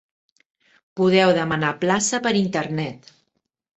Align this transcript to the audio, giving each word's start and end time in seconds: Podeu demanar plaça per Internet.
Podeu 1.01 1.33
demanar 1.39 1.71
plaça 1.85 2.21
per 2.27 2.33
Internet. 2.43 3.13